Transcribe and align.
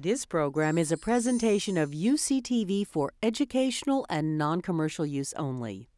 This 0.00 0.24
program 0.24 0.78
is 0.78 0.92
a 0.92 0.96
presentation 0.96 1.76
of 1.76 1.90
UCTV 1.90 2.86
for 2.86 3.12
educational 3.20 4.06
and 4.08 4.38
non 4.38 4.60
commercial 4.60 5.04
use 5.04 5.32
only. 5.32 5.88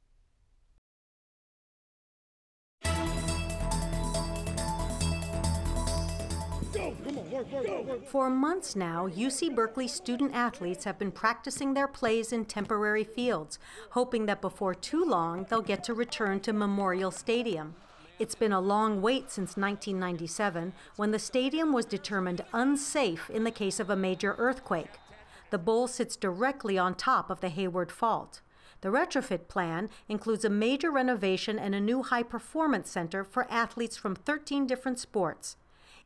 For 8.07 8.31
months 8.31 8.75
now, 8.75 9.07
UC 9.07 9.55
Berkeley 9.55 9.87
student 9.87 10.35
athletes 10.35 10.85
have 10.85 10.99
been 10.99 11.13
practicing 11.13 11.75
their 11.75 11.87
plays 11.87 12.33
in 12.33 12.47
temporary 12.47 13.05
fields, 13.05 13.59
hoping 13.91 14.25
that 14.25 14.41
before 14.41 14.75
too 14.75 15.05
long 15.05 15.45
they'll 15.51 15.61
get 15.61 15.85
to 15.85 15.93
return 15.93 16.41
to 16.41 16.55
Memorial 16.55 17.11
Stadium. 17.11 17.75
It's 18.21 18.35
been 18.35 18.53
a 18.53 18.61
long 18.61 19.01
wait 19.01 19.31
since 19.31 19.57
1997, 19.57 20.75
when 20.97 21.11
the 21.11 21.19
stadium 21.19 21.73
was 21.73 21.87
determined 21.87 22.45
unsafe 22.53 23.31
in 23.31 23.45
the 23.45 23.51
case 23.51 23.81
of 23.81 23.89
a 23.89 23.97
major 23.97 24.35
earthquake. 24.37 25.01
The 25.49 25.57
bowl 25.57 25.89
sits 25.89 26.17
directly 26.17 26.77
on 26.77 26.97
top 26.97 27.31
of 27.31 27.41
the 27.41 27.49
Hayward 27.49 27.91
Fault. 27.91 28.43
The 28.83 28.91
retrofit 28.91 29.49
plan 29.49 29.89
includes 30.07 30.45
a 30.45 30.51
major 30.51 30.91
renovation 30.91 31.59
and 31.59 31.75
a 31.75 31.81
new 31.81 32.03
high 32.03 32.23
performance 32.23 32.91
center 32.91 33.25
for 33.25 33.51
athletes 33.51 33.97
from 33.97 34.15
13 34.15 34.67
different 34.67 34.99
sports. 34.99 35.57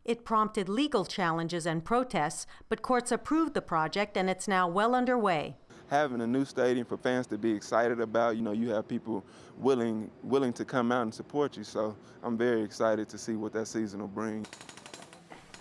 It 0.05 0.25
prompted 0.25 0.69
legal 0.69 1.05
challenges 1.05 1.67
and 1.67 1.85
protests, 1.85 2.47
but 2.69 2.81
courts 2.81 3.11
approved 3.11 3.55
the 3.55 3.61
project 3.61 4.17
and 4.17 4.31
it's 4.31 4.47
now 4.47 4.69
well 4.69 4.95
underway. 4.95 5.57
Having 5.89 6.23
a 6.23 6.27
new 6.27 6.45
stadium 6.45 6.87
for 6.87 6.97
fans 6.97 7.27
to 7.29 7.39
be 7.39 7.53
excited 7.53 8.01
about, 8.01 8.37
you 8.37 8.43
know, 8.43 8.53
you 8.53 8.71
have 8.71 8.89
people 8.89 9.25
willing 9.59 10.11
willing 10.23 10.53
to 10.55 10.65
come 10.65 10.91
out 10.91 11.03
and 11.03 11.15
support 11.15 11.57
you. 11.57 11.65
So 11.65 11.97
I'm 12.23 12.37
very 12.37 12.63
excited 12.63 13.09
to 13.11 13.19
see 13.19 13.35
what 13.35 13.53
that 13.53 13.67
season 13.67 14.01
will 14.01 14.09
bring. 14.09 14.47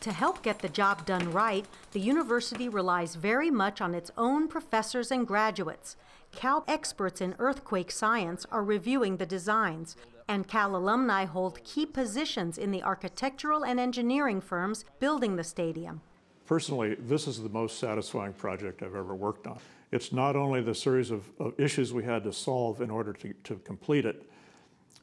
To 0.01 0.11
help 0.11 0.41
get 0.41 0.59
the 0.59 0.67
job 0.67 1.05
done 1.05 1.31
right, 1.31 1.65
the 1.91 1.99
university 1.99 2.67
relies 2.67 3.15
very 3.15 3.49
much 3.49 3.79
on 3.79 3.95
its 3.95 4.11
own 4.17 4.49
professors 4.49 5.11
and 5.11 5.25
graduates. 5.25 5.95
Cal 6.33 6.65
experts 6.67 7.21
in 7.21 7.35
earthquake 7.39 7.89
science 7.89 8.45
are 8.51 8.65
reviewing 8.65 9.15
the 9.15 9.25
designs, 9.25 9.95
and 10.27 10.47
Cal 10.47 10.75
alumni 10.75 11.23
hold 11.23 11.63
key 11.63 11.85
positions 11.85 12.57
in 12.57 12.71
the 12.71 12.83
architectural 12.83 13.63
and 13.63 13.79
engineering 13.79 14.41
firms 14.41 14.83
building 14.99 15.37
the 15.37 15.43
stadium. 15.43 16.01
Personally, 16.45 16.95
this 16.95 17.25
is 17.25 17.41
the 17.41 17.47
most 17.47 17.79
satisfying 17.79 18.33
project 18.33 18.83
I've 18.83 18.95
ever 18.95 19.15
worked 19.15 19.47
on. 19.47 19.59
It's 19.93 20.11
not 20.11 20.35
only 20.35 20.59
the 20.59 20.73
series 20.73 21.11
of, 21.11 21.29
of 21.39 21.53
issues 21.59 21.93
we 21.93 22.03
had 22.03 22.23
to 22.23 22.33
solve 22.33 22.81
in 22.81 22.89
order 22.89 23.13
to, 23.13 23.31
to 23.43 23.57
complete 23.57 24.07
it, 24.07 24.27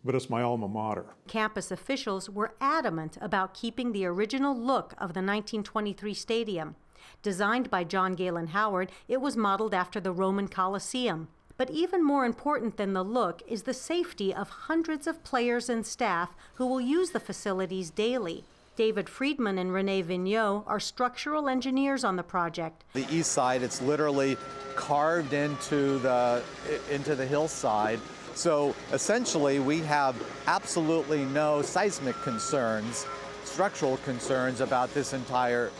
but 0.04 0.16
it's 0.16 0.28
my 0.28 0.42
alma 0.42 0.66
mater. 0.66 1.06
Campus 1.28 1.70
officials 1.70 2.28
were 2.28 2.56
adamant 2.60 3.16
about 3.20 3.54
keeping 3.54 3.92
the 3.92 4.04
original 4.04 4.52
look 4.52 4.94
of 4.94 5.14
the 5.14 5.22
1923 5.22 6.12
stadium. 6.12 6.74
Designed 7.22 7.70
by 7.70 7.84
John 7.84 8.16
Galen 8.16 8.48
Howard, 8.48 8.90
it 9.06 9.20
was 9.20 9.36
modeled 9.36 9.74
after 9.74 10.00
the 10.00 10.10
Roman 10.10 10.48
Colosseum. 10.48 11.28
But 11.56 11.70
even 11.70 12.04
more 12.04 12.24
important 12.24 12.76
than 12.76 12.92
the 12.92 13.04
look 13.04 13.42
is 13.46 13.62
the 13.62 13.74
safety 13.74 14.34
of 14.34 14.48
hundreds 14.48 15.06
of 15.06 15.22
players 15.22 15.68
and 15.68 15.86
staff 15.86 16.34
who 16.54 16.66
will 16.66 16.80
use 16.80 17.10
the 17.10 17.20
facilities 17.20 17.90
daily. 17.90 18.42
David 18.76 19.08
Friedman 19.08 19.58
and 19.58 19.72
Rene 19.74 20.02
Vigneault 20.02 20.64
are 20.66 20.80
structural 20.80 21.48
engineers 21.48 22.02
on 22.02 22.16
the 22.16 22.22
project. 22.22 22.84
The 22.94 23.06
east 23.10 23.32
side, 23.32 23.62
it's 23.62 23.82
literally 23.82 24.36
carved 24.74 25.32
into 25.32 25.98
the 25.98 26.42
into 26.90 27.14
the 27.14 27.26
hillside. 27.26 28.00
So 28.34 28.74
essentially, 28.92 29.58
we 29.58 29.80
have 29.80 30.16
absolutely 30.46 31.24
no 31.26 31.62
seismic 31.62 32.16
concerns, 32.22 33.06
structural 33.44 33.98
concerns 33.98 34.60
about 34.60 34.94
this 34.94 35.12
entire 35.12 35.70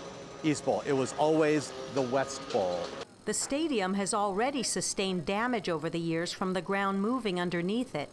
East 0.42 0.64
Bowl. 0.64 0.82
It 0.86 0.92
was 0.92 1.14
always 1.18 1.72
the 1.94 2.02
West 2.02 2.46
Bowl. 2.52 2.80
The 3.24 3.34
stadium 3.34 3.94
has 3.94 4.12
already 4.12 4.62
sustained 4.62 5.24
damage 5.24 5.68
over 5.68 5.88
the 5.88 6.00
years 6.00 6.32
from 6.32 6.52
the 6.52 6.62
ground 6.62 7.00
moving 7.00 7.40
underneath 7.40 7.94
it. 7.94 8.10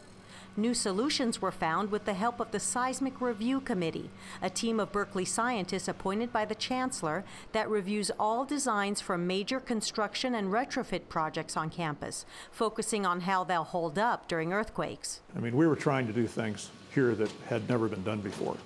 New 0.60 0.74
solutions 0.74 1.40
were 1.40 1.52
found 1.52 1.92
with 1.92 2.06
the 2.06 2.16
help 2.16 2.40
of 2.40 2.50
the 2.50 2.60
Seismic 2.60 3.22
Review 3.22 3.62
Committee, 3.62 4.10
a 4.42 4.50
team 4.50 4.80
of 4.80 4.92
Berkeley 4.92 5.24
scientists 5.24 5.88
appointed 5.88 6.34
by 6.34 6.46
the 6.46 6.56
Chancellor 6.56 7.24
that 7.52 7.70
reviews 7.70 8.10
all 8.20 8.44
designs 8.44 9.00
for 9.00 9.20
major 9.20 9.60
construction 9.60 10.34
and 10.34 10.48
retrofit 10.48 11.10
projects 11.10 11.56
on 11.56 11.70
campus, 11.70 12.26
focusing 12.50 13.06
on 13.06 13.22
how 13.22 13.44
they'll 13.44 13.64
hold 13.64 14.00
up 14.00 14.28
during 14.28 14.52
earthquakes. 14.52 15.22
I 15.36 15.40
mean, 15.42 15.56
we 15.56 15.68
were 15.68 15.76
trying 15.76 16.08
to 16.08 16.14
do 16.14 16.26
things 16.26 16.72
here 16.92 17.14
that 17.14 17.32
had 17.48 17.70
never 17.70 17.88
been 17.88 18.04
done 18.04 18.22
before. 18.22 18.58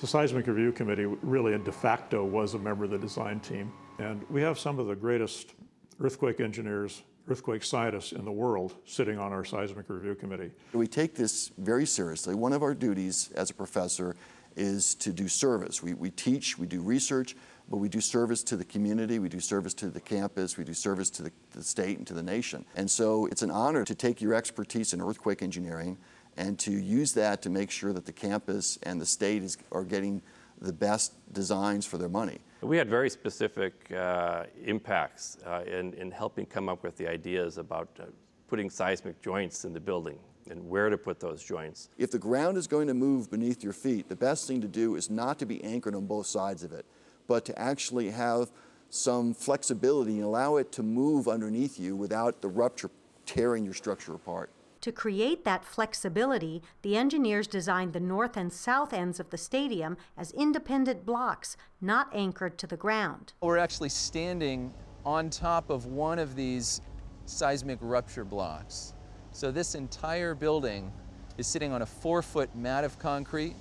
The 0.00 0.08
Seismic 0.08 0.48
Review 0.48 0.72
Committee 0.72 1.06
really 1.06 1.56
de 1.56 1.70
facto 1.70 2.24
was 2.24 2.54
a 2.54 2.58
member 2.58 2.86
of 2.86 2.90
the 2.90 2.98
design 2.98 3.38
team, 3.38 3.72
and 4.00 4.28
we 4.30 4.42
have 4.42 4.58
some 4.58 4.80
of 4.80 4.88
the 4.88 4.96
greatest 4.96 5.54
earthquake 6.00 6.40
engineers 6.40 7.02
earthquake 7.30 7.62
scientists 7.62 8.12
in 8.12 8.24
the 8.24 8.32
world 8.32 8.74
sitting 8.84 9.18
on 9.18 9.32
our 9.32 9.44
seismic 9.44 9.88
review 9.88 10.14
committee. 10.14 10.50
We 10.72 10.88
take 10.88 11.14
this 11.14 11.52
very 11.58 11.86
seriously. 11.86 12.34
One 12.34 12.52
of 12.52 12.62
our 12.62 12.74
duties 12.74 13.30
as 13.36 13.50
a 13.50 13.54
professor 13.54 14.16
is 14.56 14.96
to 14.96 15.12
do 15.12 15.28
service. 15.28 15.80
We, 15.82 15.94
we 15.94 16.10
teach, 16.10 16.58
we 16.58 16.66
do 16.66 16.80
research, 16.80 17.36
but 17.70 17.76
we 17.76 17.88
do 17.88 18.00
service 18.00 18.42
to 18.44 18.56
the 18.56 18.64
community, 18.64 19.20
we 19.20 19.28
do 19.28 19.38
service 19.38 19.74
to 19.74 19.90
the 19.90 20.00
campus, 20.00 20.56
we 20.56 20.64
do 20.64 20.74
service 20.74 21.08
to 21.10 21.22
the, 21.22 21.32
the 21.52 21.62
state 21.62 21.98
and 21.98 22.06
to 22.08 22.14
the 22.14 22.22
nation. 22.22 22.64
And 22.74 22.90
so 22.90 23.26
it's 23.26 23.42
an 23.42 23.52
honor 23.52 23.84
to 23.84 23.94
take 23.94 24.20
your 24.20 24.34
expertise 24.34 24.92
in 24.92 25.00
earthquake 25.00 25.40
engineering 25.40 25.98
and 26.36 26.58
to 26.58 26.72
use 26.72 27.12
that 27.12 27.42
to 27.42 27.50
make 27.50 27.70
sure 27.70 27.92
that 27.92 28.06
the 28.06 28.12
campus 28.12 28.76
and 28.82 29.00
the 29.00 29.06
state 29.06 29.44
is, 29.44 29.56
are 29.70 29.84
getting 29.84 30.20
the 30.60 30.72
best 30.72 31.12
designs 31.32 31.86
for 31.86 31.96
their 31.96 32.08
money. 32.08 32.40
We 32.62 32.76
had 32.76 32.90
very 32.90 33.08
specific 33.08 33.90
uh, 33.90 34.44
impacts 34.62 35.38
uh, 35.46 35.62
in, 35.66 35.94
in 35.94 36.10
helping 36.10 36.44
come 36.44 36.68
up 36.68 36.82
with 36.82 36.96
the 36.96 37.08
ideas 37.08 37.56
about 37.56 37.88
uh, 37.98 38.04
putting 38.48 38.68
seismic 38.68 39.22
joints 39.22 39.64
in 39.64 39.72
the 39.72 39.80
building 39.80 40.18
and 40.50 40.68
where 40.68 40.90
to 40.90 40.98
put 40.98 41.20
those 41.20 41.42
joints. 41.42 41.88
If 41.96 42.10
the 42.10 42.18
ground 42.18 42.58
is 42.58 42.66
going 42.66 42.88
to 42.88 42.94
move 42.94 43.30
beneath 43.30 43.64
your 43.64 43.72
feet, 43.72 44.08
the 44.10 44.16
best 44.16 44.46
thing 44.46 44.60
to 44.60 44.68
do 44.68 44.96
is 44.96 45.08
not 45.08 45.38
to 45.38 45.46
be 45.46 45.62
anchored 45.64 45.94
on 45.94 46.06
both 46.06 46.26
sides 46.26 46.62
of 46.62 46.72
it, 46.72 46.84
but 47.26 47.46
to 47.46 47.58
actually 47.58 48.10
have 48.10 48.50
some 48.90 49.32
flexibility 49.32 50.16
and 50.16 50.24
allow 50.24 50.56
it 50.56 50.70
to 50.72 50.82
move 50.82 51.28
underneath 51.28 51.78
you 51.78 51.96
without 51.96 52.42
the 52.42 52.48
rupture 52.48 52.90
tearing 53.24 53.64
your 53.64 53.74
structure 53.74 54.14
apart. 54.14 54.50
To 54.82 54.92
create 54.92 55.44
that 55.44 55.64
flexibility, 55.64 56.62
the 56.80 56.96
engineers 56.96 57.46
designed 57.46 57.92
the 57.92 58.00
north 58.00 58.36
and 58.36 58.50
south 58.50 58.94
ends 58.94 59.20
of 59.20 59.28
the 59.28 59.36
stadium 59.36 59.98
as 60.16 60.32
independent 60.32 61.04
blocks, 61.04 61.58
not 61.82 62.08
anchored 62.14 62.56
to 62.58 62.66
the 62.66 62.78
ground. 62.78 63.34
We're 63.42 63.58
actually 63.58 63.90
standing 63.90 64.72
on 65.04 65.28
top 65.28 65.68
of 65.68 65.84
one 65.84 66.18
of 66.18 66.34
these 66.34 66.80
seismic 67.26 67.78
rupture 67.82 68.24
blocks. 68.24 68.94
So 69.32 69.50
this 69.50 69.74
entire 69.74 70.34
building 70.34 70.90
is 71.36 71.46
sitting 71.46 71.72
on 71.72 71.82
a 71.82 71.86
four 71.86 72.22
foot 72.22 72.54
mat 72.56 72.82
of 72.84 72.98
concrete. 72.98 73.56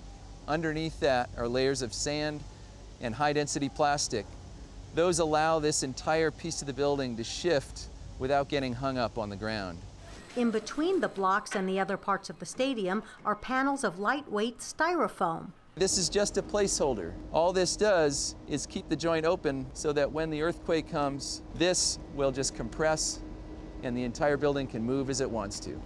Underneath 0.47 0.99
that 1.01 1.29
are 1.37 1.47
layers 1.47 1.81
of 1.81 1.93
sand 1.93 2.41
and 3.01 3.13
high 3.13 3.33
density 3.33 3.67
plastic. 3.67 4.25
Those 4.95 5.19
allow 5.19 5.59
this 5.59 5.83
entire 5.83 6.31
piece 6.31 6.61
of 6.61 6.67
the 6.67 6.73
building 6.73 7.17
to 7.17 7.23
shift 7.25 7.87
without 8.19 8.47
getting 8.47 8.73
hung 8.73 8.97
up 8.97 9.17
on 9.17 9.29
the 9.29 9.35
ground. 9.35 9.79
In 10.35 10.51
between 10.51 10.99
the 10.99 11.07
blocks 11.07 11.55
and 11.55 11.67
the 11.67 11.79
other 11.79 11.97
parts 11.97 12.29
of 12.29 12.37
the 12.39 12.45
stadium 12.45 13.01
are 13.25 13.35
panels 13.35 13.83
of 13.83 13.99
lightweight 13.99 14.59
styrofoam. 14.59 15.51
This 15.75 15.97
is 15.97 16.07
just 16.07 16.37
a 16.37 16.43
placeholder. 16.43 17.13
All 17.31 17.51
this 17.51 17.75
does 17.75 18.35
is 18.47 18.65
keep 18.65 18.89
the 18.89 18.95
joint 18.95 19.25
open 19.25 19.65
so 19.73 19.91
that 19.93 20.11
when 20.11 20.29
the 20.29 20.41
earthquake 20.41 20.89
comes, 20.89 21.41
this 21.55 21.97
will 22.13 22.31
just 22.31 22.53
compress 22.53 23.21
and 23.81 23.97
the 23.97 24.03
entire 24.03 24.37
building 24.37 24.67
can 24.67 24.83
move 24.83 25.09
as 25.09 25.19
it 25.19 25.29
wants 25.29 25.59
to. 25.61 25.81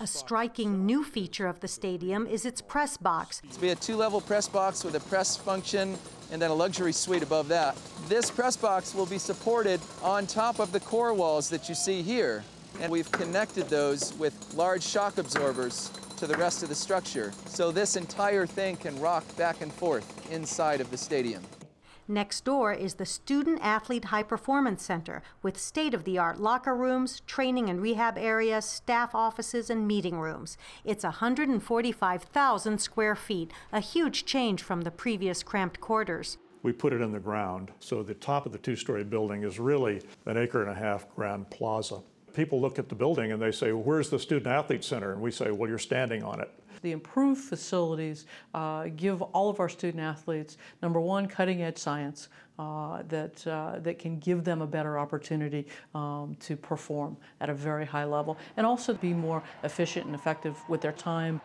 A 0.00 0.06
striking 0.06 0.86
new 0.86 1.02
feature 1.02 1.48
of 1.48 1.58
the 1.58 1.66
stadium 1.66 2.26
is 2.26 2.44
its 2.44 2.60
press 2.60 2.96
box. 2.96 3.42
It's 3.42 3.56
be 3.56 3.70
a 3.70 3.74
two-level 3.74 4.20
press 4.20 4.46
box 4.48 4.84
with 4.84 4.94
a 4.94 5.00
press 5.00 5.36
function 5.36 5.98
and 6.30 6.40
then 6.40 6.50
a 6.50 6.54
luxury 6.54 6.92
suite 6.92 7.24
above 7.24 7.48
that. 7.48 7.76
This 8.06 8.30
press 8.30 8.56
box 8.56 8.94
will 8.94 9.06
be 9.06 9.18
supported 9.18 9.80
on 10.02 10.26
top 10.26 10.60
of 10.60 10.70
the 10.70 10.80
core 10.80 11.14
walls 11.14 11.48
that 11.48 11.68
you 11.68 11.74
see 11.74 12.02
here 12.02 12.44
and 12.80 12.90
we've 12.90 13.10
connected 13.12 13.68
those 13.68 14.12
with 14.14 14.54
large 14.54 14.82
shock 14.82 15.18
absorbers 15.18 15.90
to 16.16 16.26
the 16.26 16.36
rest 16.36 16.62
of 16.62 16.68
the 16.68 16.74
structure. 16.74 17.32
So 17.46 17.70
this 17.70 17.96
entire 17.96 18.46
thing 18.46 18.76
can 18.76 18.98
rock 19.00 19.24
back 19.36 19.60
and 19.60 19.72
forth 19.72 20.30
inside 20.32 20.80
of 20.80 20.90
the 20.90 20.96
stadium. 20.96 21.42
Next 22.10 22.46
door 22.46 22.72
is 22.72 22.94
the 22.94 23.04
Student 23.04 23.60
Athlete 23.62 24.06
High 24.06 24.22
Performance 24.22 24.82
Center 24.82 25.22
with 25.42 25.58
state 25.58 25.92
of 25.92 26.04
the 26.04 26.16
art 26.16 26.40
locker 26.40 26.74
rooms, 26.74 27.20
training 27.26 27.68
and 27.68 27.82
rehab 27.82 28.16
areas, 28.16 28.64
staff 28.64 29.14
offices, 29.14 29.68
and 29.68 29.86
meeting 29.86 30.18
rooms. 30.18 30.56
It's 30.86 31.04
145,000 31.04 32.78
square 32.80 33.14
feet, 33.14 33.52
a 33.72 33.80
huge 33.80 34.24
change 34.24 34.62
from 34.62 34.80
the 34.80 34.90
previous 34.90 35.42
cramped 35.42 35.80
quarters. 35.82 36.38
We 36.62 36.72
put 36.72 36.94
it 36.94 37.02
in 37.02 37.12
the 37.12 37.20
ground, 37.20 37.72
so 37.78 38.02
the 38.02 38.14
top 38.14 38.46
of 38.46 38.52
the 38.52 38.58
two 38.58 38.74
story 38.74 39.04
building 39.04 39.44
is 39.44 39.60
really 39.60 40.00
an 40.24 40.38
acre 40.38 40.62
and 40.62 40.70
a 40.70 40.74
half 40.74 41.14
grand 41.14 41.50
plaza 41.50 42.00
people 42.38 42.60
look 42.60 42.78
at 42.78 42.88
the 42.88 42.94
building 42.94 43.32
and 43.32 43.42
they 43.42 43.50
say, 43.50 43.72
well, 43.72 43.82
where's 43.82 44.10
the 44.10 44.18
student 44.18 44.46
athlete 44.46 44.84
center? 44.84 45.12
And 45.12 45.20
we 45.20 45.32
say, 45.32 45.50
well, 45.50 45.68
you're 45.68 45.76
standing 45.76 46.22
on 46.22 46.40
it. 46.40 46.48
The 46.82 46.92
improved 46.92 47.40
facilities 47.40 48.26
uh, 48.54 48.84
give 48.94 49.20
all 49.20 49.50
of 49.50 49.58
our 49.58 49.68
student 49.68 50.00
athletes, 50.00 50.56
number 50.80 51.00
one, 51.00 51.26
cutting 51.26 51.62
edge 51.62 51.76
science. 51.76 52.28
Uh, 52.60 53.04
that, 53.06 53.46
uh, 53.46 53.78
that 53.78 54.00
can 54.00 54.18
give 54.18 54.42
them 54.42 54.62
a 54.62 54.66
better 54.66 54.98
opportunity 54.98 55.64
um, 55.94 56.36
to 56.40 56.56
perform 56.56 57.16
at 57.40 57.48
a 57.48 57.54
very 57.54 57.86
high 57.86 58.04
level 58.04 58.36
and 58.56 58.66
also 58.66 58.94
be 58.94 59.12
more 59.12 59.40
efficient 59.62 60.06
and 60.06 60.14
effective 60.14 60.56
with 60.68 60.80
their 60.80 60.90
time. 60.90 61.40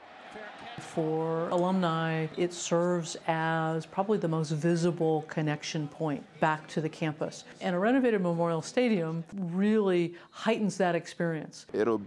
For 0.79 1.49
alumni, 1.49 2.27
it 2.37 2.53
serves 2.53 3.17
as 3.27 3.85
probably 3.85 4.17
the 4.17 4.27
most 4.27 4.51
visible 4.51 5.23
connection 5.27 5.87
point 5.87 6.23
back 6.39 6.67
to 6.69 6.81
the 6.81 6.89
campus. 6.89 7.43
And 7.61 7.75
a 7.75 7.79
renovated 7.79 8.21
Memorial 8.21 8.61
Stadium 8.61 9.23
really 9.33 10.15
heightens 10.31 10.77
that 10.77 10.95
experience. 10.95 11.65
It'll 11.73 12.01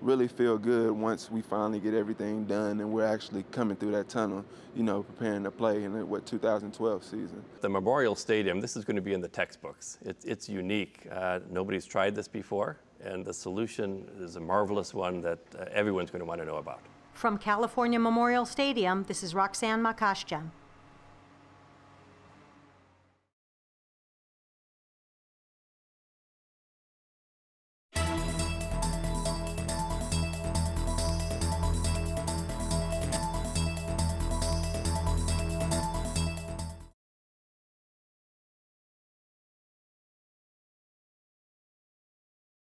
really 0.00 0.28
feel 0.28 0.58
good 0.58 0.92
once 0.92 1.30
we 1.30 1.40
finally 1.40 1.80
get 1.80 1.94
everything 1.94 2.44
done 2.44 2.80
and 2.80 2.92
we're 2.92 3.06
actually 3.06 3.42
coming 3.50 3.76
through 3.76 3.92
that 3.92 4.08
tunnel, 4.08 4.44
you 4.76 4.82
know, 4.82 5.02
preparing 5.02 5.42
to 5.42 5.50
play 5.50 5.84
in 5.84 5.94
the 5.94 6.04
what 6.04 6.26
2012 6.26 7.02
season. 7.02 7.42
The 7.62 7.68
Memorial 7.68 8.14
Stadium, 8.14 8.60
this 8.60 8.76
is 8.76 8.84
going 8.84 8.96
to 8.96 9.02
be 9.02 9.14
in 9.14 9.20
the 9.20 9.28
textbooks. 9.28 9.98
It's, 10.04 10.24
it's 10.24 10.48
unique. 10.48 11.06
Uh, 11.10 11.40
nobody's 11.50 11.86
tried 11.86 12.14
this 12.14 12.28
before, 12.28 12.76
and 13.02 13.24
the 13.24 13.32
solution 13.32 14.06
is 14.20 14.36
a 14.36 14.40
marvelous 14.40 14.92
one 14.92 15.22
that 15.22 15.38
uh, 15.58 15.64
everyone's 15.72 16.10
going 16.10 16.20
to 16.20 16.26
want 16.26 16.40
to 16.40 16.46
know 16.46 16.56
about. 16.56 16.80
From 17.14 17.38
California 17.38 18.00
Memorial 18.00 18.44
Stadium, 18.44 19.04
this 19.04 19.22
is 19.22 19.36
Roxanne 19.36 19.80
Makasdjian. 19.80 20.50